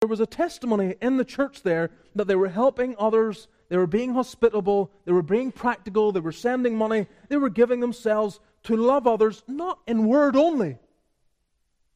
[0.00, 3.86] there was a testimony in the church there that they were helping others, they were
[3.86, 8.76] being hospitable, they were being practical, they were sending money, they were giving themselves to
[8.76, 10.78] love others, not in word only,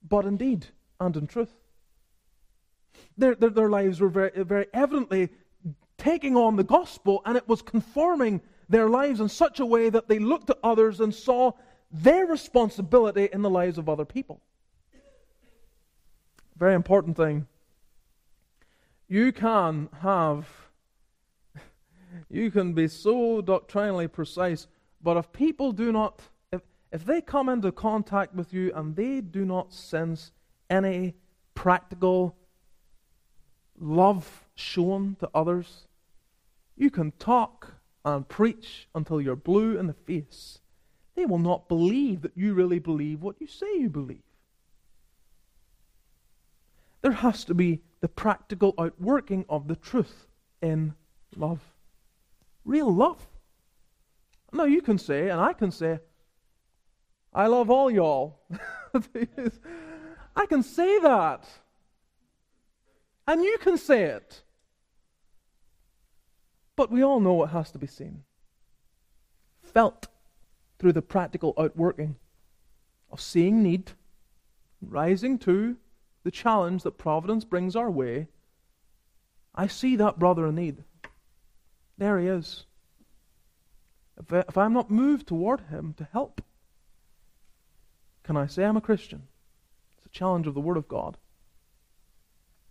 [0.06, 0.66] but in deed
[1.00, 1.54] and in truth.
[3.16, 5.30] Their, their, their lives were very, very evidently
[5.96, 10.08] taking on the gospel, and it was conforming their lives in such a way that
[10.08, 11.52] they looked at others and saw
[11.90, 14.42] their responsibility in the lives of other people.
[16.58, 17.46] Very important thing.
[19.08, 20.48] You can have,
[22.30, 24.66] you can be so doctrinally precise,
[25.02, 26.22] but if people do not,
[26.52, 30.32] if, if they come into contact with you and they do not sense
[30.70, 31.14] any
[31.54, 32.36] practical
[33.78, 35.86] love shown to others,
[36.76, 37.74] you can talk
[38.04, 40.60] and preach until you're blue in the face.
[41.14, 44.22] They will not believe that you really believe what you say you believe.
[47.02, 50.26] There has to be the practical outworking of the truth
[50.60, 50.92] in
[51.36, 51.62] love.
[52.66, 53.26] Real love.
[54.52, 56.00] Now you can say, and I can say,
[57.32, 58.40] I love all y'all.
[60.36, 61.48] I can say that.
[63.26, 64.42] And you can say it.
[66.76, 68.24] But we all know it has to be seen,
[69.62, 70.08] felt
[70.78, 72.16] through the practical outworking
[73.10, 73.92] of seeing need,
[74.82, 75.78] rising to
[76.24, 78.26] the challenge that providence brings our way.
[79.54, 80.82] I see that brother in need.
[81.96, 82.64] There he is.
[84.18, 86.42] If, I, if I'm not moved toward him to help,
[88.24, 89.28] can I say I'm a Christian?
[89.96, 91.18] It's a challenge of the Word of God.